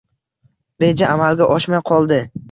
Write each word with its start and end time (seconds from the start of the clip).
Reja 0.83 1.09
amalga 1.15 1.47
oshmay 1.57 1.83
qolding 1.91 2.25